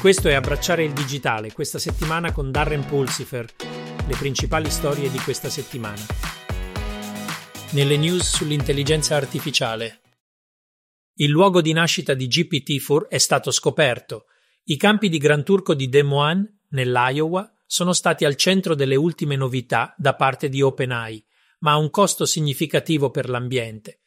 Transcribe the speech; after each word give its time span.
Questo 0.00 0.28
è 0.28 0.32
Abbracciare 0.32 0.82
il 0.82 0.94
digitale, 0.94 1.52
questa 1.52 1.78
settimana 1.78 2.32
con 2.32 2.50
Darren 2.50 2.86
Pulsifer, 2.86 3.44
le 4.08 4.16
principali 4.16 4.70
storie 4.70 5.10
di 5.10 5.18
questa 5.18 5.50
settimana. 5.50 6.00
Nelle 7.72 7.98
news 7.98 8.36
sull'intelligenza 8.36 9.16
artificiale. 9.16 10.00
Il 11.16 11.28
luogo 11.28 11.60
di 11.60 11.74
nascita 11.74 12.14
di 12.14 12.28
GPT-4 12.28 13.08
è 13.08 13.18
stato 13.18 13.50
scoperto. 13.50 14.24
I 14.64 14.78
campi 14.78 15.10
di 15.10 15.18
Gran 15.18 15.44
Turco 15.44 15.74
di 15.74 15.90
Des 15.90 16.02
Moines, 16.02 16.48
nell'Iowa, 16.70 17.52
sono 17.66 17.92
stati 17.92 18.24
al 18.24 18.36
centro 18.36 18.74
delle 18.74 18.96
ultime 18.96 19.36
novità 19.36 19.94
da 19.98 20.14
parte 20.14 20.48
di 20.48 20.62
OpenAI, 20.62 21.22
ma 21.58 21.72
a 21.72 21.76
un 21.76 21.90
costo 21.90 22.24
significativo 22.24 23.10
per 23.10 23.28
l'ambiente. 23.28 24.00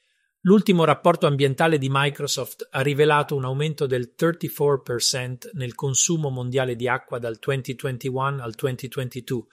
L'ultimo 0.45 0.83
rapporto 0.83 1.25
ambientale 1.25 1.77
di 1.77 1.87
Microsoft 1.89 2.67
ha 2.71 2.81
rivelato 2.81 3.33
un 3.33 3.45
aumento 3.45 3.85
del 3.85 4.13
34% 4.17 5.51
nel 5.53 5.73
consumo 5.73 6.29
mondiale 6.29 6.75
di 6.75 6.85
acqua 6.85 7.17
dal 7.17 7.37
2021 7.39 8.43
al 8.43 8.51
2022, 8.51 9.45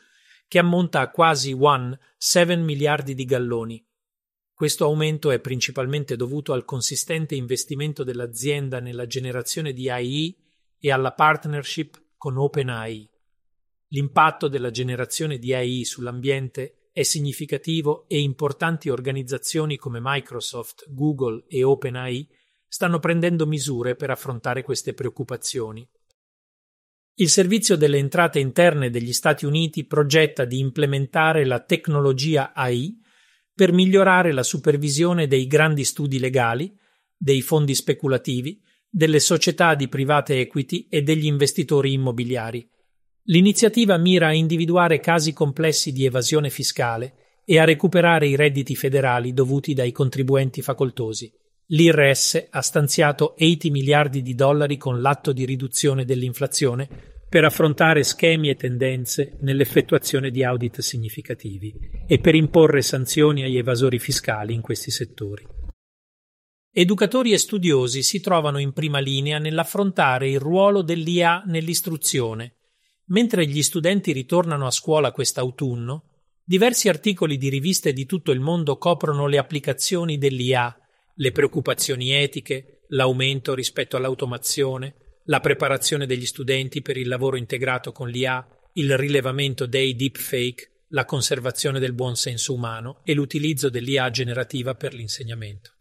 che 0.49 0.59
ammonta 0.59 0.99
a 0.99 1.11
quasi 1.11 1.55
1,7 1.55 2.59
miliardi 2.59 3.15
di 3.15 3.25
galloni. 3.25 3.87
Questo 4.53 4.85
aumento 4.85 5.31
è 5.31 5.39
principalmente 5.39 6.17
dovuto 6.17 6.53
al 6.53 6.65
consistente 6.65 7.37
investimento 7.37 8.03
dell'azienda 8.03 8.81
nella 8.81 9.07
generazione 9.07 9.73
di 9.73 9.89
AI 9.89 10.37
e 10.77 10.91
alla 10.91 11.13
partnership 11.13 12.03
con 12.17 12.37
OpenAI. 12.37 13.09
L'impatto 13.91 14.49
della 14.49 14.73
generazione 14.73 15.39
di 15.39 15.55
AI 15.55 15.85
sull'ambiente 15.85 16.80
è 16.93 17.03
significativo 17.03 18.07
e 18.09 18.21
importanti 18.21 18.91
organizzazioni 18.91 19.77
come 19.77 20.01
Microsoft, 20.03 20.87
Google 20.89 21.45
e 21.49 21.63
OpenAI 21.63 22.29
stanno 22.67 22.99
prendendo 22.99 23.47
misure 23.47 23.97
per 23.97 24.11
affrontare 24.11 24.63
queste 24.63 24.95
preoccupazioni. 24.95 25.89
Il 27.15 27.29
Servizio 27.29 27.77
delle 27.77 27.99
entrate 27.99 28.39
interne 28.39 28.91
degli 28.91 29.13
Stati 29.13 29.45
Uniti 29.45 29.85
progetta 29.85 30.45
di 30.45 30.59
implementare 30.59 31.45
la 31.45 31.61
tecnologia 31.61 32.53
AI 32.55 32.99
per 33.53 33.73
migliorare 33.73 34.33
la 34.33 34.43
supervisione 34.43 35.27
dei 35.27 35.47
grandi 35.47 35.85
studi 35.85 36.19
legali, 36.19 36.75
dei 37.17 37.43
fondi 37.43 37.75
speculativi, 37.75 38.63
delle 38.89 39.21
società 39.21 39.75
di 39.75 39.89
private 39.89 40.41
equity 40.41 40.87
e 40.89 41.03
degli 41.03 41.27
investitori 41.27 41.93
immobiliari. 41.93 42.67
L'iniziativa 43.31 43.97
mira 43.97 44.27
a 44.27 44.33
individuare 44.33 44.99
casi 44.99 45.33
complessi 45.33 45.93
di 45.93 46.05
evasione 46.05 46.51
fiscale 46.51 47.39
e 47.45 47.61
a 47.61 47.65
recuperare 47.65 48.27
i 48.27 48.35
redditi 48.35 48.75
federali 48.75 49.33
dovuti 49.33 49.73
dai 49.73 49.93
contribuenti 49.93 50.63
facoltosi. 50.63 51.33
L'IRS 51.67 52.49
ha 52.51 52.61
stanziato 52.61 53.37
80 53.39 53.71
miliardi 53.71 54.23
di 54.23 54.35
dollari 54.35 54.77
con 54.77 55.01
l'atto 55.01 55.33
di 55.33 55.45
riduzione 55.45 56.05
dell'inflazione 56.05 56.89
per 57.29 57.45
affrontare 57.45 58.03
schemi 58.03 58.49
e 58.49 58.57
tendenze 58.57 59.37
nell'effettuazione 59.43 60.33
di 60.33 60.43
audit 60.43 60.81
significativi 60.81 61.73
e 62.09 62.19
per 62.19 62.35
imporre 62.35 62.83
sanzioni 62.83 63.45
agli 63.45 63.59
evasori 63.59 64.01
fiscali 64.01 64.55
in 64.55 64.61
questi 64.61 64.91
settori. 64.91 65.47
Educatori 66.73 67.33
e 67.33 67.39
studiosi 67.39 68.03
si 68.03 68.21
trovano 68.21 68.59
in 68.59 68.73
prima 68.73 68.99
linea 68.99 69.39
nell'affrontare 69.39 70.29
il 70.29 70.41
ruolo 70.41 70.83
dell'IA 70.83 71.45
nell'istruzione 71.47 72.55
Mentre 73.11 73.47
gli 73.47 73.63
studenti 73.63 74.13
ritornano 74.13 74.67
a 74.67 74.71
scuola 74.71 75.11
quest'autunno, 75.11 76.05
diversi 76.45 76.89
articoli 76.89 77.39
di 77.39 77.49
riviste 77.49 77.93
di 77.93 78.07
tutto 78.07 78.31
il 78.31 78.39
mondo 78.39 78.79
coprono 78.79 79.27
le 79.27 79.39
applicazioni 79.39 80.17
dell'IA, 80.17 80.77
le 81.15 81.33
preoccupazioni 81.33 82.13
etiche, 82.13 82.83
l'aumento 82.89 83.55
rispetto 83.55 83.97
all'automazione, 83.97 84.95
la 85.25 85.41
preparazione 85.41 86.07
degli 86.07 86.25
studenti 86.25 86.83
per 86.83 86.97
il 86.97 87.09
lavoro 87.09 87.37
integrato 87.37 87.91
con 87.91 88.09
l'IA, 88.09 88.47
il 88.75 88.97
rilevamento 88.97 89.67
dei 89.67 89.97
deepfake, 89.97 90.85
la 90.91 91.05
conservazione 91.05 91.81
del 91.81 91.93
buon 91.93 92.15
senso 92.15 92.55
umano 92.55 93.01
e 93.05 93.15
l'utilizzo 93.15 93.69
dell'IA 93.69 94.11
generativa 94.11 94.75
per 94.77 94.95
l'insegnamento. 94.95 95.73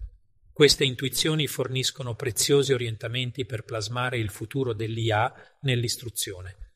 Queste 0.52 0.84
intuizioni 0.84 1.46
forniscono 1.46 2.16
preziosi 2.16 2.74
orientamenti 2.74 3.46
per 3.46 3.64
plasmare 3.64 4.18
il 4.18 4.30
futuro 4.30 4.74
dell'IA 4.74 5.32
nell'istruzione. 5.62 6.69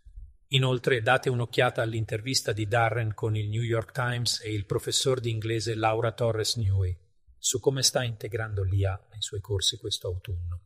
Inoltre 0.53 1.01
date 1.01 1.29
un'occhiata 1.29 1.81
all'intervista 1.81 2.51
di 2.51 2.67
Darren 2.67 3.15
con 3.15 3.35
il 3.35 3.49
New 3.49 3.63
York 3.63 3.91
Times 3.91 4.39
e 4.43 4.53
il 4.53 4.65
professor 4.65 5.19
di 5.19 5.31
inglese 5.31 5.73
Laura 5.73 6.11
Torres 6.11 6.57
Newey 6.57 6.95
su 7.39 7.59
come 7.59 7.81
sta 7.81 8.03
integrando 8.03 8.63
l'IA 8.63 9.07
nei 9.11 9.21
suoi 9.21 9.41
corsi 9.41 9.77
questo 9.77 10.07
autunno. 10.07 10.61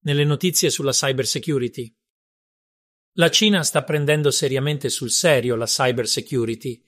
Nelle 0.00 0.24
notizie 0.24 0.68
sulla 0.68 0.90
cybersecurity. 0.90 1.96
La 3.14 3.30
Cina 3.30 3.62
sta 3.62 3.84
prendendo 3.84 4.30
seriamente 4.30 4.88
sul 4.88 5.10
serio 5.10 5.54
la 5.54 5.64
cybersecurity. 5.64 6.84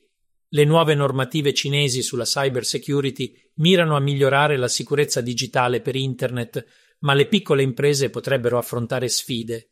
Le 0.48 0.64
nuove 0.64 0.94
normative 0.94 1.54
cinesi 1.54 2.02
sulla 2.02 2.24
cybersecurity 2.24 3.52
mirano 3.54 3.96
a 3.96 4.00
migliorare 4.00 4.56
la 4.56 4.68
sicurezza 4.68 5.20
digitale 5.20 5.80
per 5.80 5.94
Internet, 5.94 6.66
ma 7.00 7.14
le 7.14 7.28
piccole 7.28 7.62
imprese 7.62 8.10
potrebbero 8.10 8.58
affrontare 8.58 9.08
sfide 9.08 9.70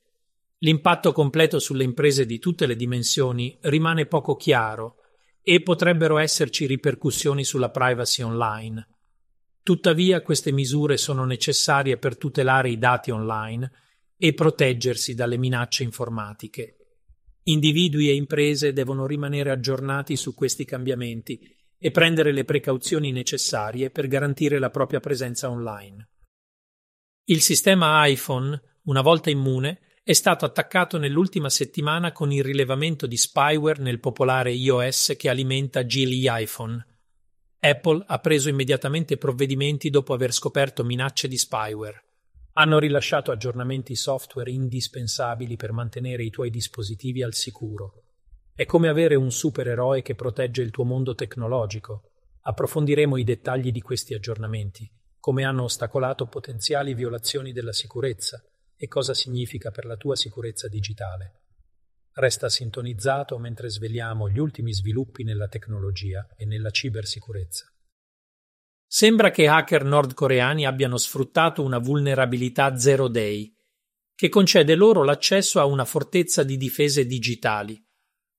L'impatto 0.67 1.13
completo 1.13 1.61
sulle 1.61 1.85
imprese 1.85 2.27
di 2.27 2.41
tutte 2.41 2.67
le 2.67 2.75
dimensioni 2.75 3.57
rimane 3.63 4.07
poco 4.07 4.35
chiaro 4.35 4.97
e 5.41 5.63
potrebbero 5.63 6.19
esserci 6.19 6.67
ripercussioni 6.67 7.45
sulla 7.45 7.71
privacy 7.71 8.23
online. 8.23 8.85
Tuttavia 9.63 10.23
queste 10.23 10.51
misure 10.51 10.97
sono 10.97 11.25
necessarie 11.25 11.99
per 11.99 12.19
tutelare 12.19 12.69
i 12.69 12.79
dati 12.79 13.13
online 13.13 13.71
e 14.17 14.35
proteggersi 14.35 15.15
dalle 15.15 15.37
minacce 15.37 15.85
informatiche. 15.85 16.79
Individui 17.45 18.09
e 18.09 18.15
imprese 18.15 18.73
devono 18.73 19.07
rimanere 19.07 19.53
aggiornati 19.53 20.17
su 20.17 20.35
questi 20.35 20.65
cambiamenti 20.65 21.39
e 21.79 21.93
prendere 21.93 22.33
le 22.33 22.45
precauzioni 22.45 23.13
necessarie 23.13 23.91
per 23.91 24.09
garantire 24.09 24.59
la 24.59 24.71
propria 24.71 24.99
presenza 24.99 25.49
online. 25.49 26.09
Il 27.27 27.41
sistema 27.41 28.05
iPhone, 28.05 28.61
una 28.87 29.01
volta 29.01 29.31
immune, 29.31 29.83
è 30.09 30.13
stato 30.13 30.45
attaccato 30.45 30.99
nell'ultima 30.99 31.51
settimana 31.51 32.13
con 32.13 32.31
il 32.31 32.45
rilevamento 32.45 33.09
di 33.09 33.17
spyware 33.17 33.83
nel 33.83 33.99
popolare 33.99 34.53
iOS 34.53 35.15
che 35.19 35.29
alimenta 35.29 35.83
gli 35.83 36.29
iPhone. 36.31 36.87
Apple 37.59 38.05
ha 38.07 38.21
preso 38.21 38.49
immediatamente 38.49 39.17
provvedimenti 39.17 39.91
dopo 39.91 40.15
aver 40.15 40.33
scoperto 40.33 40.85
minacce 40.85 41.27
di 41.27 41.37
spyware. 41.37 42.05
Hanno 42.53 42.79
rilasciato 42.79 43.33
aggiornamenti 43.33 43.97
software 43.97 44.49
indispensabili 44.49 45.57
per 45.57 45.73
mantenere 45.73 46.23
i 46.23 46.31
tuoi 46.31 46.51
dispositivi 46.51 47.25
al 47.25 47.35
sicuro. 47.35 48.05
È 48.55 48.65
come 48.65 48.87
avere 48.87 49.17
un 49.17 49.33
supereroe 49.33 50.03
che 50.03 50.15
protegge 50.15 50.63
il 50.63 50.71
tuo 50.71 50.85
mondo 50.85 51.17
tecnologico. 51.17 52.11
Approfondiremo 52.43 53.17
i 53.17 53.25
dettagli 53.25 53.73
di 53.73 53.81
questi 53.81 54.15
aggiornamenti, 54.15 54.89
come 55.19 55.43
hanno 55.43 55.65
ostacolato 55.65 56.27
potenziali 56.27 56.95
violazioni 56.95 57.51
della 57.51 57.73
sicurezza 57.73 58.41
e 58.77 58.87
cosa 58.87 59.15
significa 59.15 59.71
per 59.71 59.87
la 59.87 59.97
tua 59.97 60.17
sicurezza 60.17 60.69
digitale. 60.69 61.43
Resta 62.13 62.49
sintonizzato 62.49 63.39
mentre 63.39 63.69
sveliamo 63.69 64.29
gli 64.29 64.39
ultimi 64.39 64.73
sviluppi 64.73 65.23
nella 65.23 65.49
tecnologia 65.49 66.27
e 66.37 66.47
nella 66.47 66.71
cibersicurezza. 66.71 67.67
Sembra 68.87 69.31
che 69.31 69.49
hacker 69.49 69.85
nordcoreani 69.85 70.65
abbiano 70.65 70.97
sfruttato 70.97 71.63
una 71.63 71.79
vulnerabilità 71.79 72.77
zero 72.79 73.09
day, 73.09 73.53
che 74.15 74.29
concede 74.29 74.75
loro 74.75 75.05
l'accesso 75.05 75.61
a 75.61 75.67
una 75.67 75.85
fortezza 75.85 76.43
di 76.43 76.57
difese 76.57 77.05
digitali. 77.05 77.83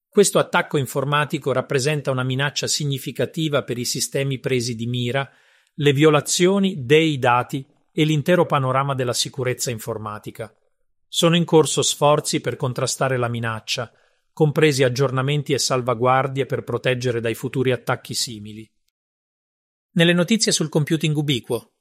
Questo 0.08 0.40
attacco 0.40 0.78
informatico 0.78 1.52
rappresenta 1.52 2.10
una 2.10 2.24
minaccia 2.24 2.66
significativa 2.66 3.64
per 3.64 3.78
i 3.78 3.86
sistemi 3.86 4.40
presi 4.40 4.74
di 4.74 4.88
mira, 4.88 5.30
le 5.76 5.94
violazioni 5.94 6.84
dei 6.84 7.20
dati 7.20 7.64
e 8.00 8.04
l'intero 8.04 8.46
panorama 8.46 8.94
della 8.94 9.12
sicurezza 9.12 9.72
informatica. 9.72 10.56
Sono 11.08 11.36
in 11.36 11.46
corso 11.46 11.82
sforzi 11.82 12.42
per 12.42 12.56
contrastare 12.56 13.18
la 13.18 13.28
minaccia, 13.28 13.92
compresi 14.32 14.84
aggiornamenti 14.84 15.52
e 15.52 15.58
salvaguardie 15.58 16.46
per 16.46 16.64
proteggere 16.64 17.22
dai 17.22 17.34
futuri 17.34 17.72
attacchi 17.72 18.14
simili. 18.14 18.72
Nelle 19.94 20.14
notizie 20.14 20.52
sul 20.52 20.70
computing 20.70 21.18
ubiquo. 21.18 21.72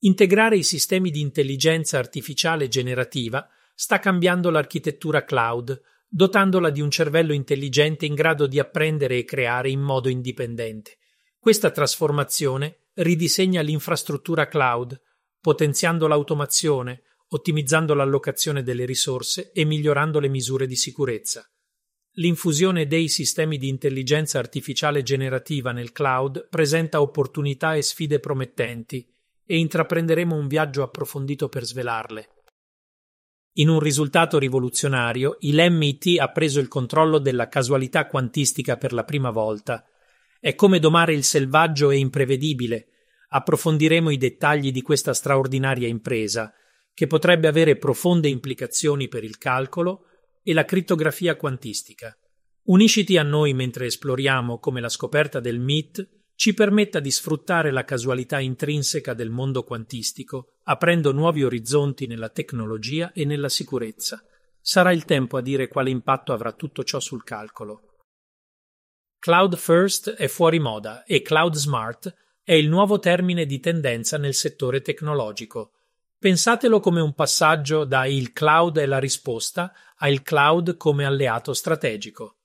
Integrare 0.00 0.58
i 0.58 0.62
sistemi 0.62 1.10
di 1.10 1.22
intelligenza 1.22 1.96
artificiale 1.96 2.68
generativa 2.68 3.48
sta 3.74 3.98
cambiando 4.00 4.50
l'architettura 4.50 5.24
cloud, 5.24 5.80
dotandola 6.06 6.68
di 6.68 6.82
un 6.82 6.90
cervello 6.90 7.32
intelligente 7.32 8.04
in 8.04 8.12
grado 8.14 8.46
di 8.46 8.58
apprendere 8.58 9.16
e 9.16 9.24
creare 9.24 9.70
in 9.70 9.80
modo 9.80 10.10
indipendente. 10.10 10.98
Questa 11.38 11.70
trasformazione 11.70 12.87
ridisegna 12.98 13.60
l'infrastruttura 13.60 14.48
cloud, 14.48 15.00
potenziando 15.40 16.06
l'automazione, 16.06 17.02
ottimizzando 17.28 17.94
l'allocazione 17.94 18.62
delle 18.62 18.84
risorse 18.84 19.52
e 19.52 19.64
migliorando 19.64 20.18
le 20.18 20.28
misure 20.28 20.66
di 20.66 20.76
sicurezza. 20.76 21.48
L'infusione 22.12 22.86
dei 22.86 23.08
sistemi 23.08 23.58
di 23.58 23.68
intelligenza 23.68 24.38
artificiale 24.38 25.02
generativa 25.02 25.70
nel 25.72 25.92
cloud 25.92 26.48
presenta 26.48 27.00
opportunità 27.00 27.74
e 27.74 27.82
sfide 27.82 28.18
promettenti 28.18 29.06
e 29.44 29.58
intraprenderemo 29.58 30.34
un 30.34 30.48
viaggio 30.48 30.82
approfondito 30.82 31.48
per 31.48 31.64
svelarle. 31.64 32.28
In 33.58 33.68
un 33.68 33.78
risultato 33.78 34.38
rivoluzionario, 34.38 35.36
il 35.40 35.64
MIT 35.70 36.18
ha 36.18 36.30
preso 36.30 36.60
il 36.60 36.68
controllo 36.68 37.18
della 37.18 37.48
casualità 37.48 38.06
quantistica 38.06 38.76
per 38.76 38.92
la 38.92 39.04
prima 39.04 39.30
volta. 39.30 39.84
È 40.40 40.54
come 40.54 40.78
domare 40.78 41.14
il 41.14 41.24
selvaggio 41.24 41.90
e 41.90 41.98
imprevedibile. 41.98 42.88
Approfondiremo 43.30 44.10
i 44.10 44.16
dettagli 44.16 44.70
di 44.70 44.82
questa 44.82 45.12
straordinaria 45.12 45.88
impresa, 45.88 46.52
che 46.94 47.06
potrebbe 47.06 47.48
avere 47.48 47.76
profonde 47.76 48.28
implicazioni 48.28 49.08
per 49.08 49.24
il 49.24 49.38
calcolo 49.38 50.04
e 50.42 50.52
la 50.52 50.64
crittografia 50.64 51.36
quantistica. 51.36 52.16
Unisciti 52.64 53.16
a 53.16 53.22
noi 53.22 53.52
mentre 53.52 53.86
esploriamo 53.86 54.58
come 54.58 54.80
la 54.80 54.88
scoperta 54.88 55.40
del 55.40 55.58
MIT 55.58 56.08
ci 56.36 56.54
permetta 56.54 57.00
di 57.00 57.10
sfruttare 57.10 57.72
la 57.72 57.84
casualità 57.84 58.38
intrinseca 58.38 59.14
del 59.14 59.30
mondo 59.30 59.64
quantistico, 59.64 60.58
aprendo 60.64 61.10
nuovi 61.10 61.42
orizzonti 61.42 62.06
nella 62.06 62.28
tecnologia 62.28 63.10
e 63.12 63.24
nella 63.24 63.48
sicurezza. 63.48 64.22
Sarà 64.60 64.92
il 64.92 65.04
tempo 65.04 65.36
a 65.36 65.40
dire 65.40 65.66
quale 65.66 65.90
impatto 65.90 66.32
avrà 66.32 66.52
tutto 66.52 66.84
ciò 66.84 67.00
sul 67.00 67.24
calcolo. 67.24 67.87
Cloud 69.20 69.56
First 69.56 70.10
è 70.10 70.28
fuori 70.28 70.58
moda 70.58 71.04
e 71.04 71.22
Cloud 71.22 71.54
Smart 71.54 72.14
è 72.42 72.52
il 72.52 72.68
nuovo 72.68 72.98
termine 72.98 73.46
di 73.46 73.60
tendenza 73.60 74.16
nel 74.16 74.34
settore 74.34 74.80
tecnologico. 74.80 75.72
Pensatelo 76.18 76.80
come 76.80 77.00
un 77.00 77.14
passaggio 77.14 77.84
da 77.84 78.06
il 78.06 78.32
cloud 78.32 78.78
è 78.78 78.86
la 78.86 78.98
risposta 78.98 79.72
a 79.96 80.08
il 80.08 80.22
cloud 80.22 80.76
come 80.76 81.04
alleato 81.04 81.52
strategico. 81.52 82.36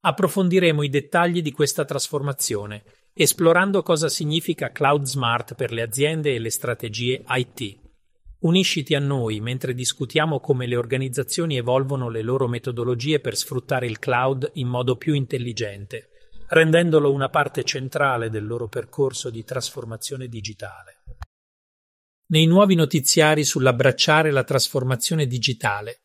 Approfondiremo 0.00 0.82
i 0.82 0.88
dettagli 0.88 1.42
di 1.42 1.52
questa 1.52 1.84
trasformazione 1.84 2.84
esplorando 3.18 3.82
cosa 3.82 4.10
significa 4.10 4.70
Cloud 4.70 5.06
Smart 5.06 5.54
per 5.54 5.72
le 5.72 5.80
aziende 5.80 6.34
e 6.34 6.38
le 6.38 6.50
strategie 6.50 7.24
IT. 7.26 7.78
Unisciti 8.40 8.94
a 8.94 8.98
noi 8.98 9.40
mentre 9.40 9.72
discutiamo 9.72 10.38
come 10.38 10.66
le 10.66 10.76
organizzazioni 10.76 11.56
evolvono 11.56 12.10
le 12.10 12.20
loro 12.20 12.46
metodologie 12.46 13.18
per 13.18 13.34
sfruttare 13.34 13.86
il 13.86 13.98
cloud 13.98 14.50
in 14.56 14.68
modo 14.68 14.96
più 14.96 15.14
intelligente, 15.14 16.10
rendendolo 16.48 17.12
una 17.12 17.28
parte 17.28 17.64
centrale 17.64 18.30
del 18.30 18.46
loro 18.46 18.68
percorso 18.68 19.30
di 19.30 19.44
trasformazione 19.44 20.28
digitale. 20.28 21.02
Nei 22.28 22.46
nuovi 22.46 22.74
notiziari 22.74 23.44
sull'abbracciare 23.44 24.30
la 24.30 24.44
trasformazione 24.44 25.26
digitale. 25.26 26.02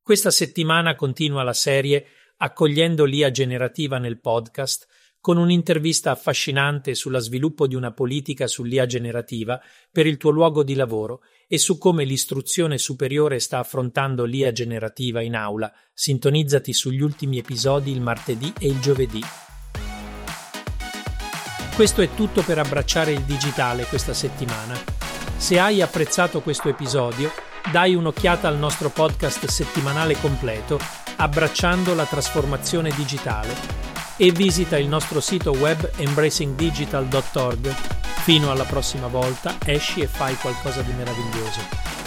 Questa 0.00 0.30
settimana 0.30 0.94
continua 0.94 1.42
la 1.42 1.52
serie 1.52 2.06
Accogliendo 2.42 3.04
l'IA 3.04 3.30
generativa 3.30 3.98
nel 3.98 4.18
podcast 4.20 4.88
con 5.22 5.38
un'intervista 5.38 6.10
affascinante 6.10 6.96
sulla 6.96 7.20
sviluppo 7.20 7.68
di 7.68 7.76
una 7.76 7.92
politica 7.92 8.48
sull'IA 8.48 8.86
generativa 8.86 9.62
per 9.90 10.04
il 10.04 10.16
tuo 10.16 10.30
luogo 10.30 10.64
di 10.64 10.74
lavoro 10.74 11.22
e 11.46 11.58
su 11.58 11.78
come 11.78 12.02
l'istruzione 12.02 12.76
superiore 12.76 13.38
sta 13.38 13.60
affrontando 13.60 14.24
l'IA 14.24 14.50
generativa 14.50 15.22
in 15.22 15.36
aula. 15.36 15.72
Sintonizzati 15.94 16.72
sugli 16.72 17.00
ultimi 17.00 17.38
episodi 17.38 17.92
il 17.92 18.00
martedì 18.00 18.52
e 18.58 18.66
il 18.66 18.80
giovedì. 18.80 19.20
Questo 21.76 22.02
è 22.02 22.12
tutto 22.16 22.42
per 22.42 22.58
abbracciare 22.58 23.12
il 23.12 23.22
digitale 23.22 23.84
questa 23.84 24.14
settimana. 24.14 24.74
Se 25.36 25.56
hai 25.56 25.80
apprezzato 25.80 26.40
questo 26.40 26.68
episodio, 26.68 27.30
dai 27.70 27.94
un'occhiata 27.94 28.48
al 28.48 28.58
nostro 28.58 28.90
podcast 28.90 29.46
settimanale 29.46 30.16
completo, 30.16 30.80
abbracciando 31.14 31.94
la 31.94 32.06
trasformazione 32.06 32.90
digitale 32.90 33.91
e 34.16 34.30
visita 34.30 34.78
il 34.78 34.88
nostro 34.88 35.20
sito 35.20 35.52
web 35.52 35.90
embracingdigital.org. 35.96 37.74
Fino 38.22 38.50
alla 38.50 38.64
prossima 38.64 39.08
volta, 39.08 39.56
esci 39.64 40.00
e 40.00 40.06
fai 40.06 40.36
qualcosa 40.36 40.82
di 40.82 40.92
meraviglioso. 40.92 42.01